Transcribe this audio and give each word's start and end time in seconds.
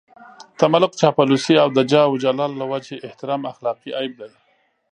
تملق، 0.59 0.91
چاپلوسي 1.01 1.55
او 1.63 1.69
د 1.77 1.79
جاه 1.91 2.07
و 2.09 2.19
جلال 2.23 2.51
له 2.61 2.65
وجهې 2.71 2.97
احترام 3.07 3.41
اخلاقي 3.51 3.89
عيب 3.99 4.13
دی. 4.19 4.31